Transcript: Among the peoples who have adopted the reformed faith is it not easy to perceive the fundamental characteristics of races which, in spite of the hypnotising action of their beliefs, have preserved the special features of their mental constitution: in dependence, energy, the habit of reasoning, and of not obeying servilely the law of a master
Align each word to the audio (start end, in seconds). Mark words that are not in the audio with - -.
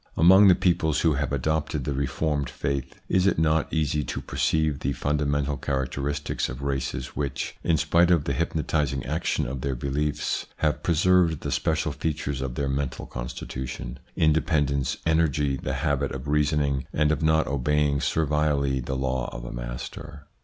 Among 0.17 0.47
the 0.47 0.55
peoples 0.55 1.01
who 1.01 1.13
have 1.13 1.31
adopted 1.31 1.83
the 1.83 1.93
reformed 1.93 2.49
faith 2.49 2.99
is 3.07 3.27
it 3.27 3.37
not 3.37 3.71
easy 3.71 4.03
to 4.05 4.19
perceive 4.19 4.79
the 4.79 4.93
fundamental 4.93 5.57
characteristics 5.57 6.49
of 6.49 6.63
races 6.63 7.15
which, 7.15 7.55
in 7.63 7.77
spite 7.77 8.09
of 8.09 8.23
the 8.23 8.33
hypnotising 8.33 9.05
action 9.05 9.45
of 9.45 9.61
their 9.61 9.75
beliefs, 9.75 10.47
have 10.55 10.81
preserved 10.81 11.41
the 11.41 11.51
special 11.51 11.91
features 11.91 12.41
of 12.41 12.55
their 12.55 12.67
mental 12.67 13.05
constitution: 13.05 13.99
in 14.15 14.33
dependence, 14.33 14.97
energy, 15.05 15.55
the 15.55 15.73
habit 15.85 16.11
of 16.13 16.27
reasoning, 16.27 16.87
and 16.91 17.11
of 17.11 17.21
not 17.21 17.45
obeying 17.45 18.01
servilely 18.01 18.79
the 18.79 18.95
law 18.95 19.29
of 19.31 19.45
a 19.45 19.51
master 19.53 20.25